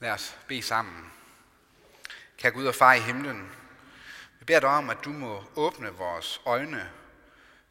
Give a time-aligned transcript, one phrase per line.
[0.00, 1.12] Lad os bede sammen.
[2.36, 3.50] Kære Gud og far i himlen,
[4.38, 6.90] vi beder dig om, at du må åbne vores øjne,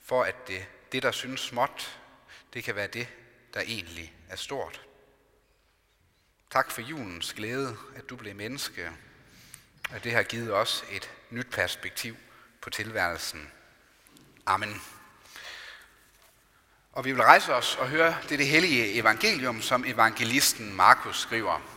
[0.04, 2.00] for at det, det der synes småt,
[2.54, 3.08] det kan være det,
[3.54, 4.82] der egentlig er stort.
[6.52, 8.92] Tak for julens glæde, at du blev menneske,
[9.92, 12.18] og det har givet os et nyt perspektiv
[12.62, 13.52] på tilværelsen.
[14.46, 14.82] Amen.
[16.92, 21.77] Og vi vil rejse os og høre det, det hellige evangelium, som evangelisten Markus skriver.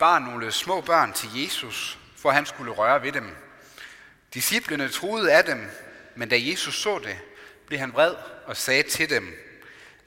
[0.00, 3.36] Bar nogle små børn til Jesus, for han skulle røre ved dem.
[4.34, 5.70] Disciplene troede af dem,
[6.16, 7.18] men da Jesus så det,
[7.66, 8.14] blev han vred
[8.46, 9.36] og sagde til dem,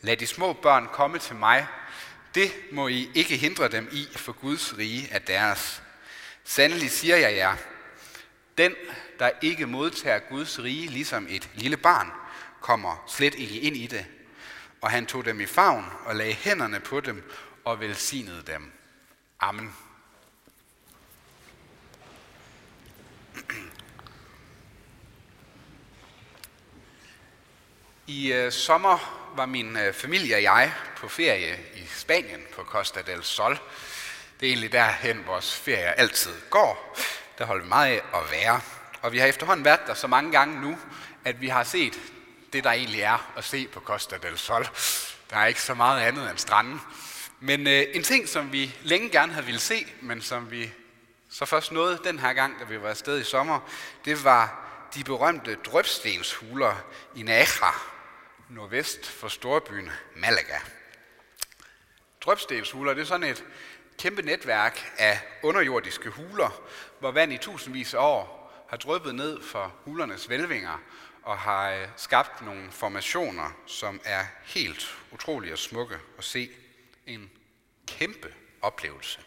[0.04, 1.68] Lad de små børn komme til mig.
[2.36, 5.84] Det må I ikke hindre dem i, for Guds rige er deres.
[6.44, 7.56] Sandelig siger jeg jer,
[8.58, 8.76] den,
[9.20, 12.12] der ikke modtager Guds rige ligesom et lille barn,
[12.62, 14.06] kommer slet ikke ind i det.
[14.82, 17.32] Og han tog dem i favn og lagde hænderne på dem
[17.66, 18.72] og velsignede dem.
[19.40, 19.76] Amen.
[28.08, 33.02] I øh, sommer var min øh, familie og jeg på ferie i Spanien på Costa
[33.02, 33.60] del Sol.
[34.40, 36.98] Det er egentlig derhen, vores ferie altid går.
[37.38, 38.62] Der holder vi meget af at være.
[39.02, 40.78] Og vi har efterhånden været der så mange gange nu,
[41.26, 42.00] at vi har set
[42.54, 44.68] det, der egentlig er at se på Costa del Sol.
[45.30, 46.82] Der er ikke så meget andet end stranden.
[47.40, 50.72] Men øh, en ting, som vi længe gerne havde ville se, men som vi
[51.34, 53.60] så først nåede den her gang, da vi var afsted i sommer,
[54.06, 56.76] det var de berømte drøbstenshuler
[57.16, 57.46] i Naja,
[58.50, 60.60] nordvest for storbyen Malaga.
[62.22, 63.44] Drøbstenshuler, det er sådan et
[63.98, 66.62] kæmpe netværk af underjordiske huler,
[67.00, 70.82] hvor vand i tusindvis af år har drøbet ned for hulernes velvinger
[71.24, 76.50] og har øh, skabt nogle formationer, som er helt utrolige og smukke at se.
[77.08, 77.32] En
[77.88, 79.20] kæmpe oplevelse.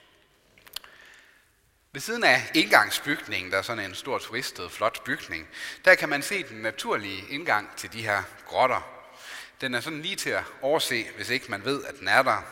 [1.96, 5.48] Ved siden af indgangsbygningen, der er sådan en stor turistet, flot bygning,
[5.84, 8.80] der kan man se den naturlige indgang til de her grotter.
[9.60, 12.42] Den er sådan lige til at overse, hvis ikke man ved, at den er der.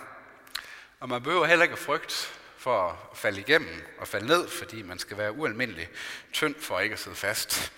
[1.00, 4.98] Og man behøver heller ikke frygt for at falde igennem og falde ned, fordi man
[4.98, 5.88] skal være ualmindelig
[6.32, 7.72] tynd for ikke at sidde fast.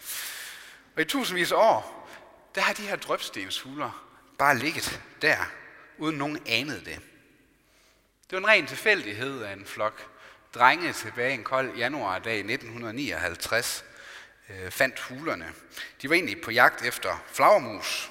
[0.96, 2.08] Og i tusindvis af år,
[2.54, 4.06] der har de her drøbstenshuler
[4.38, 5.36] bare ligget der,
[5.98, 7.00] uden nogen anede det.
[8.30, 10.15] Det var en ren tilfældighed af en flok
[10.54, 13.84] drenge tilbage en kold januardag i 1959
[14.50, 15.52] øh, fandt hulerne.
[16.02, 18.10] De var egentlig på jagt efter flagermus,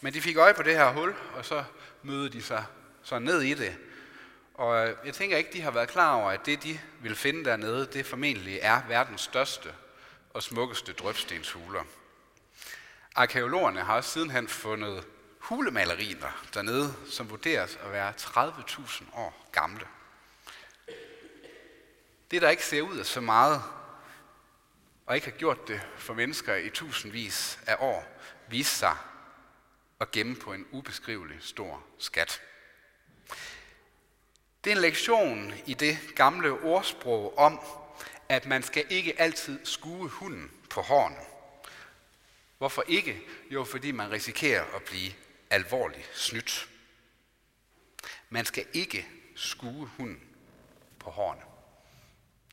[0.00, 1.64] men de fik øje på det her hul, og så
[2.02, 2.64] mødte de sig
[3.02, 3.76] så ned i det.
[4.54, 7.44] Og øh, jeg tænker ikke, de har været klar over, at det, de vil finde
[7.44, 9.68] dernede, det formentlig er verdens største
[10.34, 11.84] og smukkeste drøbstenshuler.
[13.14, 15.04] Arkeologerne har også sidenhen fundet
[15.38, 19.86] hulemalerier dernede, som vurderes at være 30.000 år gamle.
[22.30, 23.62] Det, der ikke ser ud af så meget,
[25.06, 28.04] og ikke har gjort det for mennesker i tusindvis af år,
[28.48, 28.96] viste sig
[30.00, 32.42] at gemme på en ubeskrivelig stor skat.
[34.64, 37.60] Det er en lektion i det gamle ordsprog om,
[38.28, 41.16] at man skal ikke altid skue hunden på hårene.
[42.58, 43.22] Hvorfor ikke?
[43.50, 45.12] Jo, fordi man risikerer at blive
[45.50, 46.68] alvorligt snydt.
[48.28, 50.20] Man skal ikke skue hunden
[50.98, 51.42] på hårene.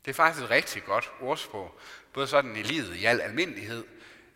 [0.06, 1.80] Det er faktisk et rigtig godt ordsprog,
[2.14, 3.86] både sådan i livet i al almindelighed,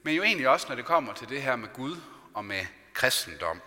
[0.03, 1.97] men jo egentlig også, når det kommer til det her med Gud
[2.33, 3.61] og med kristendom.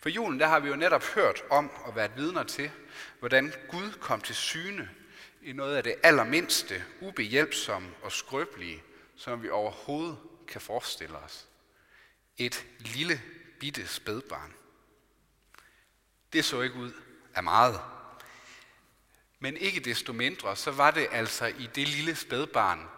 [0.00, 2.70] For julen, der har vi jo netop hørt om og været vidner til,
[3.18, 4.90] hvordan Gud kom til syne
[5.42, 8.82] i noget af det allermindste, ubehjælpsomme og skrøbelige,
[9.16, 11.48] som vi overhovedet kan forestille os.
[12.38, 13.22] Et lille
[13.60, 14.54] bitte spædbarn.
[16.32, 16.92] Det så ikke ud
[17.34, 17.80] af meget.
[19.42, 22.88] Men ikke desto mindre, så var det altså i det lille spædbarn,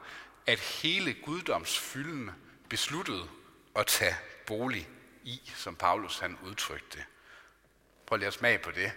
[0.46, 2.30] at hele guddomsfylden
[2.68, 3.28] besluttede
[3.76, 4.88] at tage bolig
[5.22, 7.04] i, som Paulus han udtrykte det.
[8.06, 8.92] Prøv lige at smage på det.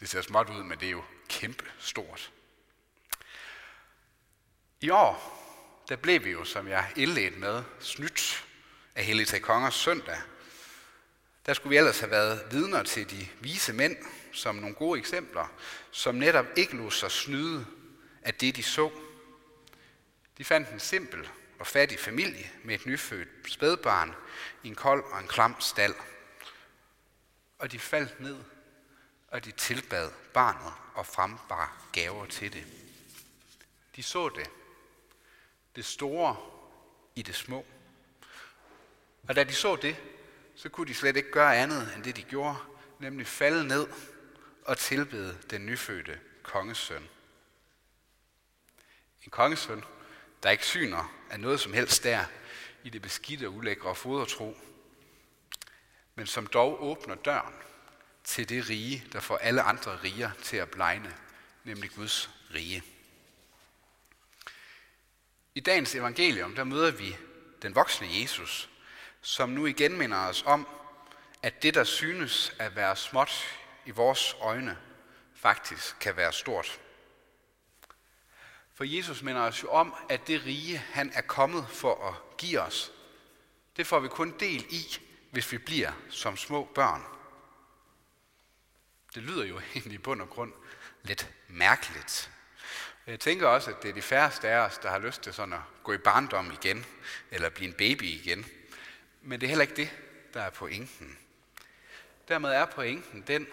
[0.00, 2.32] Det ser småt ud, men det er jo kæmpe stort.
[4.80, 5.40] I år,
[5.88, 8.46] der blev vi jo, som jeg indledte med, snydt
[8.94, 10.18] af Helligtag Kongers søndag.
[11.46, 13.96] Der skulle vi ellers have været vidner til de vise mænd,
[14.32, 15.46] som nogle gode eksempler,
[15.90, 17.66] som netop ikke lod sig snyde
[18.22, 18.90] af det, de så.
[20.38, 24.14] De fandt en simpel og fattig familie med et nyfødt spædbarn
[24.62, 25.94] i en kold og en klam stald.
[27.58, 28.36] Og de faldt ned,
[29.28, 32.66] og de tilbad barnet og frembar gaver til det.
[33.96, 34.50] De så det.
[35.76, 36.36] Det store
[37.14, 37.64] i det små.
[39.28, 39.96] Og da de så det,
[40.56, 42.56] så kunne de slet ikke gøre andet end det, de gjorde,
[42.98, 43.86] nemlig falde ned
[44.64, 47.08] og tilbede den nyfødte kongesøn.
[49.24, 49.84] En kongesøn,
[50.42, 52.24] der ikke syner af noget som helst der
[52.84, 54.56] i det beskidte og ulækre fodertro,
[56.14, 57.54] men som dog åbner døren
[58.24, 61.16] til det rige, der får alle andre riger til at blegne,
[61.64, 62.82] nemlig Guds rige.
[65.54, 67.16] I dagens evangelium, der møder vi
[67.62, 68.70] den voksne Jesus,
[69.24, 70.68] som nu igen minder os om,
[71.42, 74.78] at det, der synes at være småt i vores øjne,
[75.34, 76.80] faktisk kan være stort.
[78.74, 82.60] For Jesus minder os jo om, at det rige, han er kommet for at give
[82.60, 82.92] os,
[83.76, 85.00] det får vi kun del i,
[85.30, 87.02] hvis vi bliver som små børn.
[89.14, 90.52] Det lyder jo egentlig i bund og grund
[91.02, 92.30] lidt mærkeligt.
[93.06, 95.52] Jeg tænker også, at det er de færreste af os, der har lyst til sådan
[95.52, 96.86] at gå i barndom igen,
[97.30, 98.46] eller blive en baby igen.
[99.26, 99.90] Men det er heller ikke det,
[100.34, 101.18] der er pointen.
[102.28, 103.46] Dermed er pointen den,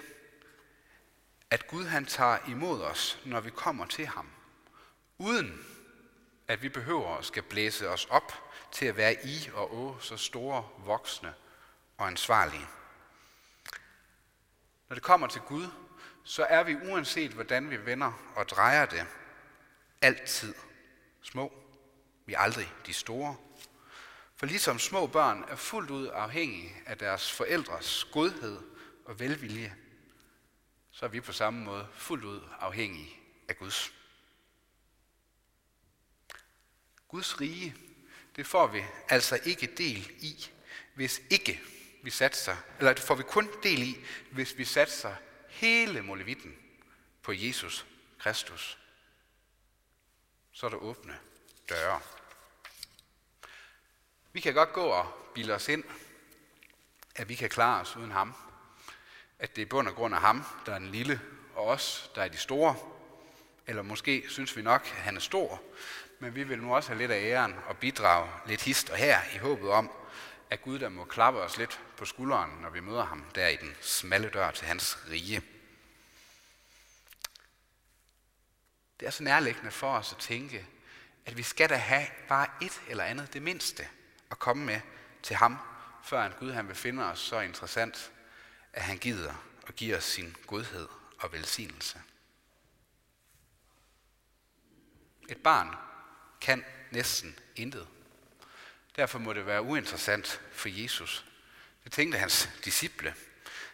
[1.49, 4.29] at Gud han tager imod os, når vi kommer til ham,
[5.17, 5.65] uden
[6.47, 8.33] at vi behøver at skal blæse os op
[8.71, 11.33] til at være i og å så store, voksne
[11.97, 12.67] og ansvarlige.
[14.89, 15.67] Når det kommer til Gud,
[16.23, 19.05] så er vi uanset hvordan vi vender og drejer det,
[20.01, 20.53] altid
[21.21, 21.53] små.
[22.25, 23.35] Vi er aldrig de store.
[24.41, 28.61] For ligesom små børn er fuldt ud afhængige af deres forældres godhed
[29.05, 29.75] og velvilje,
[30.91, 33.93] så er vi på samme måde fuldt ud afhængige af Guds.
[37.07, 37.75] Guds rige,
[38.35, 40.49] det får vi altså ikke del i,
[40.93, 41.61] hvis ikke
[42.03, 43.97] vi satser, eller det får vi kun del i,
[44.31, 45.15] hvis vi satser
[45.47, 46.55] hele molevitten
[47.21, 47.85] på Jesus
[48.19, 48.77] Kristus.
[50.51, 51.19] Så er der åbne
[51.69, 52.01] døre.
[54.33, 55.83] Vi kan godt gå og bilde os ind,
[57.15, 58.33] at vi kan klare os uden ham.
[59.39, 61.21] At det er bund og grund af ham, der er den lille,
[61.55, 62.75] og os, der er de store.
[63.67, 65.61] Eller måske synes vi nok, at han er stor,
[66.19, 69.19] men vi vil nu også have lidt af æren og bidrage lidt hist og her
[69.33, 69.91] i håbet om,
[70.49, 73.55] at Gud der må klappe os lidt på skulderen, når vi møder ham der i
[73.55, 75.41] den smalle dør til hans rige.
[78.99, 80.67] Det er så nærliggende for os at tænke,
[81.25, 83.87] at vi skal da have bare et eller andet, det mindste,
[84.31, 84.81] at komme med
[85.23, 85.57] til ham,
[86.03, 88.11] før en Gud han vil finde os så interessant,
[88.73, 89.33] at han gider
[89.67, 90.87] og giver os sin godhed
[91.19, 92.01] og velsignelse.
[95.29, 95.75] Et barn
[96.41, 97.87] kan næsten intet.
[98.95, 101.25] Derfor må det være uinteressant for Jesus.
[101.83, 103.15] Det tænkte hans disciple,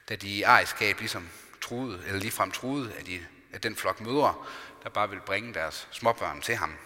[0.10, 1.30] da de i ejerskab ligesom
[1.62, 4.45] truede, eller ligefrem truede, at, de, at den flok mødre,
[4.83, 6.77] der bare vil bringe deres småbørn til ham.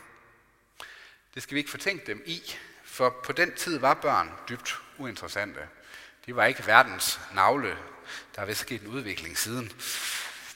[1.33, 2.41] Det skal vi ikke fortænke dem i,
[2.91, 5.59] for på den tid var børn dybt uinteressante.
[6.25, 7.77] De var ikke verdens navle.
[8.35, 9.71] Der er vist sket en udvikling siden.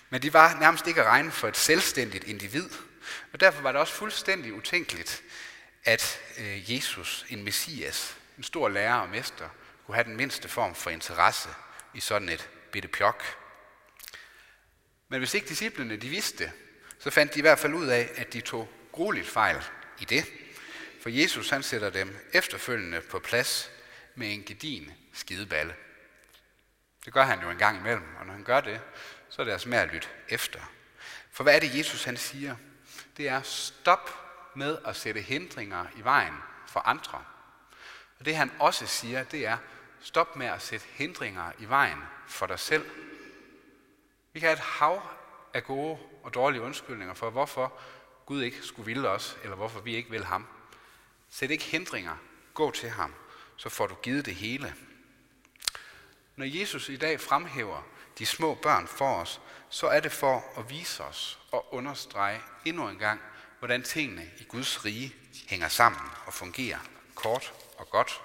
[0.10, 2.70] Men de var nærmest ikke at regne for et selvstændigt individ.
[3.34, 5.24] Og derfor var det også fuldstændig utænkeligt,
[5.84, 9.50] at øh, Jesus, en messias, en stor lærer og mester,
[9.86, 11.50] kunne have den mindste form for interesse
[11.94, 13.24] i sådan et bitte pjok.
[15.10, 16.52] Men hvis ikke disciplene de vidste det,
[17.00, 19.64] så fandt de i hvert fald ud af, at de tog grueligt fejl
[20.00, 20.26] i det.
[21.06, 23.72] For Jesus han sætter dem efterfølgende på plads
[24.16, 25.76] med en gedin skideballe.
[27.06, 28.82] Det gør han jo en gang imellem, og når han gør det,
[29.30, 30.60] så er det altså med at lytte efter.
[31.32, 32.56] For hvad er det, Jesus han siger?
[33.18, 34.10] Det er stop
[34.56, 36.34] med at sætte hindringer i vejen
[36.68, 37.24] for andre.
[38.20, 39.58] Og det han også siger, det er,
[40.02, 42.86] stop med at sætte hindringer i vejen for dig selv.
[44.34, 45.02] Vi kan have et hav
[45.54, 47.80] af gode og dårlige undskyldninger for, hvorfor
[48.26, 50.48] Gud ikke skulle ville os, eller hvorfor vi ikke vil ham.
[51.30, 52.16] Sæt ikke hindringer.
[52.54, 53.14] Gå til ham,
[53.56, 54.76] så får du givet det hele.
[56.36, 57.82] Når Jesus i dag fremhæver
[58.20, 62.90] de små børn for os, så er det for at vise os og understrege endnu
[62.90, 63.22] en gang,
[63.60, 65.16] hvordan tingene i Guds rige
[65.48, 66.80] hænger sammen og fungerer
[67.16, 68.22] kort og godt.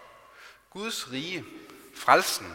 [0.70, 1.44] Guds rige,
[1.96, 2.52] frelsen,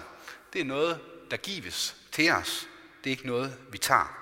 [0.53, 2.67] det er noget, der gives til os.
[3.03, 4.21] Det er ikke noget, vi tager.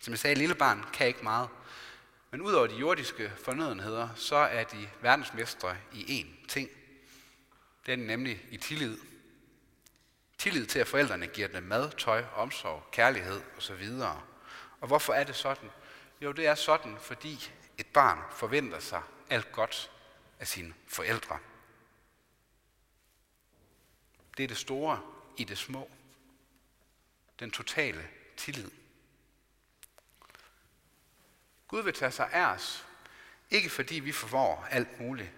[0.00, 1.48] Som jeg sagde, lille barn kan ikke meget.
[2.34, 6.70] Men udover de jordiske fornødenheder, så er de verdensmestre i én ting.
[7.86, 8.98] Det er nemlig i tillid.
[10.38, 13.90] Tillid til, at forældrene giver dem mad, tøj, omsorg, kærlighed osv.
[14.80, 15.70] Og hvorfor er det sådan?
[16.20, 19.90] Jo, det er sådan, fordi et barn forventer sig alt godt
[20.40, 21.38] af sine forældre.
[24.36, 25.00] Det er det store
[25.36, 25.90] i det små.
[27.40, 28.70] Den totale tillid.
[31.74, 32.86] Gud vil tage sig af os,
[33.50, 35.30] ikke fordi vi forvår alt muligt,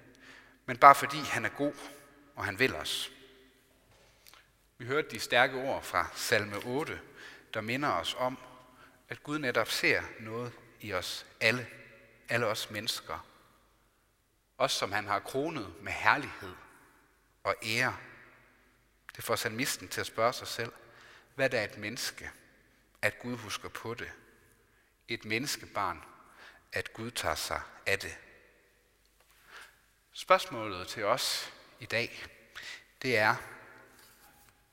[0.67, 1.73] men bare fordi han er god,
[2.35, 3.13] og han vil os.
[4.79, 7.01] Vi hørte de stærke ord fra salme 8,
[7.55, 8.39] der minder os om,
[9.09, 11.67] at Gud netop ser noget i os alle,
[12.29, 13.27] alle os mennesker.
[14.59, 16.55] Os, som han har kronet med herlighed
[17.45, 17.97] og ære.
[19.17, 20.73] Det får salmisten til at spørge sig selv,
[21.35, 22.31] hvad er et menneske,
[23.03, 24.13] at Gud husker på det?
[25.09, 26.03] Et menneskebarn,
[26.73, 28.19] at Gud tager sig af det.
[30.13, 32.25] Spørgsmålet til os i dag,
[33.03, 33.37] det er,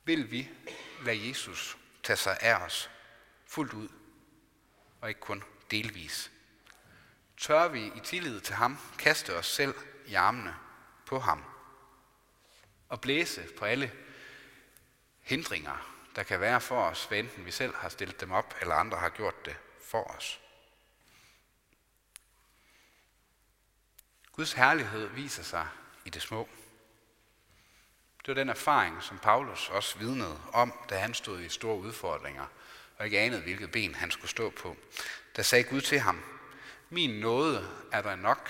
[0.03, 0.49] vil vi
[1.05, 2.89] lade Jesus tage sig af os
[3.47, 3.89] fuldt ud,
[5.01, 6.31] og ikke kun delvis?
[7.37, 10.55] Tør vi i tillid til ham kaste os selv i armene
[11.05, 11.43] på ham
[12.89, 13.91] og blæse på alle
[15.21, 18.75] hindringer, der kan være for os, hvad enten vi selv har stillet dem op, eller
[18.75, 20.42] andre har gjort det for os.
[24.35, 25.67] Guds herlighed viser sig
[26.05, 26.49] i det små.
[28.17, 32.45] Det var den erfaring, som Paulus også vidnede om, da han stod i store udfordringer,
[32.97, 34.77] og ikke anede, hvilket ben han skulle stå på.
[35.35, 36.23] Der sagde Gud til ham,
[36.89, 38.49] min nåde er der nok,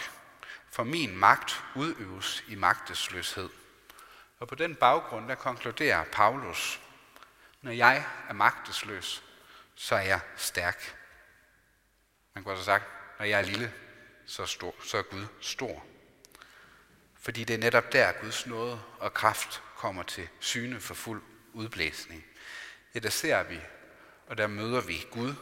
[0.71, 3.49] for min magt udøves i magtesløshed.
[4.39, 6.81] Og på den baggrund, der konkluderer Paulus,
[7.61, 9.23] når jeg er magtesløs,
[9.75, 10.97] så er jeg stærk.
[12.33, 13.73] Man kunne også have sagt, når jeg er lille,
[14.25, 15.85] så, stor, så er Gud stor.
[17.19, 21.21] Fordi det er netop der, Guds nåde og kraft kommer til syne for fuld
[21.53, 22.25] udblæsning.
[22.95, 23.59] Ja, der ser vi,
[24.27, 25.33] og der møder vi Gud.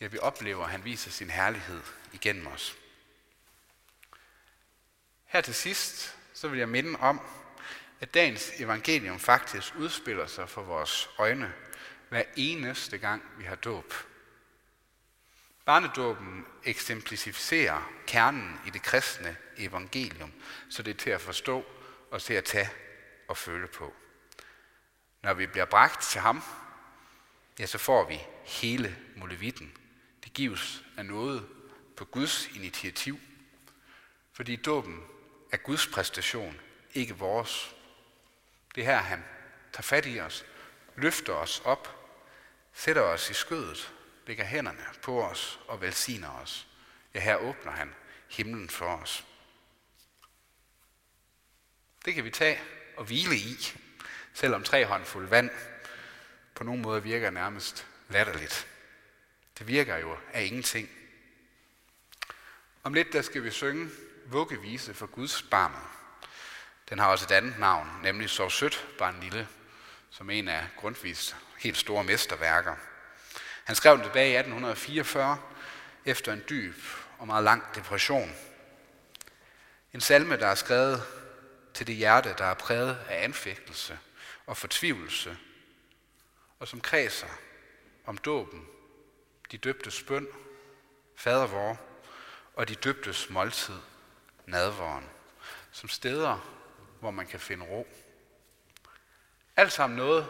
[0.00, 1.80] Ja, vi oplever, at han viser sin herlighed
[2.12, 2.76] igennem os.
[5.24, 7.20] Her til sidst, så vil jeg minde om,
[8.00, 11.52] at dagens evangelium faktisk udspiller sig for vores øjne
[12.08, 13.94] hver eneste gang, vi har dåb.
[15.64, 20.32] Barnedåben eksemplificerer kernen i det kristne evangelium,
[20.70, 21.64] så det er til at forstå
[22.10, 22.70] og til at tage
[23.28, 23.94] og føle på.
[25.22, 26.42] Når vi bliver bragt til ham,
[27.58, 29.76] ja, så får vi hele molevitten.
[30.24, 31.48] Det gives af noget
[31.96, 33.20] på Guds initiativ,
[34.32, 35.04] fordi dåben
[35.52, 36.60] er Guds præstation,
[36.94, 37.74] ikke vores.
[38.74, 39.24] Det er her, han
[39.72, 40.44] tager fat i os,
[40.96, 42.08] løfter os op,
[42.72, 43.92] sætter os i skødet
[44.26, 46.66] lægger hænderne på os og velsigner os.
[47.14, 47.94] Ja, her åbner han
[48.28, 49.24] himlen for os.
[52.04, 52.60] Det kan vi tage
[52.96, 53.56] og hvile i,
[54.32, 55.50] selvom tre håndfulde vand
[56.54, 58.66] på nogen måde virker nærmest latterligt.
[59.58, 60.88] Det virker jo af ingenting.
[62.82, 63.90] Om lidt der skal vi synge
[64.26, 65.72] vuggevise for Guds barn.
[66.88, 69.48] Den har også et andet navn, nemlig Sov sødt, barn lille,
[70.10, 72.76] som en af Grundtvigs helt store mesterværker.
[73.64, 75.38] Han skrev den tilbage i 1844
[76.04, 76.76] efter en dyb
[77.18, 78.32] og meget lang depression.
[79.92, 81.02] En salme, der er skrevet
[81.74, 83.98] til det hjerte, der er præget af anfægtelse
[84.46, 85.38] og fortvivlelse,
[86.58, 87.26] og som kredser
[88.06, 88.66] om dåben,
[89.50, 90.28] de døbtes bøn,
[91.16, 91.80] fadervor
[92.54, 93.78] og de døbtes måltid,
[94.46, 95.08] nadvåren,
[95.72, 96.38] som steder,
[97.00, 97.86] hvor man kan finde ro.
[99.56, 100.26] Alt sammen noget,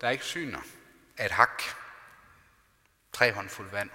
[0.00, 0.60] der ikke syner
[1.18, 1.62] af et hak,
[3.12, 3.90] tre håndfuld vand,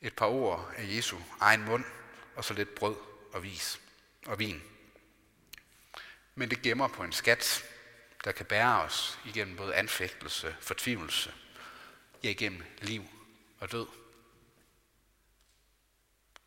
[0.00, 1.84] et par ord af Jesu egen mund,
[2.36, 2.96] og så lidt brød
[3.32, 3.80] og vis
[4.26, 4.62] og vin.
[6.34, 7.64] Men det gemmer på en skat,
[8.24, 11.34] der kan bære os igennem både anfægtelse, fortvivlelse,
[12.22, 13.04] ja igennem liv
[13.60, 13.86] og død.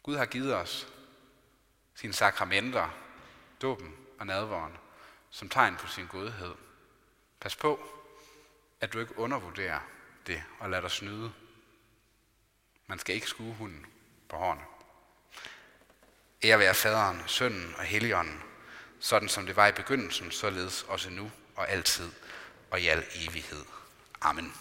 [0.03, 0.87] Gud har givet os
[1.95, 2.89] sine sakramenter,
[3.61, 4.77] dåben og nadvåren,
[5.29, 6.55] som tegn på sin godhed.
[7.39, 7.79] Pas på,
[8.81, 9.79] at du ikke undervurderer
[10.29, 11.31] det og lad dig snyde.
[12.87, 13.85] Man skal ikke skue hunden
[14.29, 14.61] på hårene.
[16.43, 18.43] Ære være faderen, sønnen og helligånden,
[18.99, 22.11] sådan som det var i begyndelsen, således også nu og altid
[22.71, 23.65] og i al evighed.
[24.21, 24.53] Amen.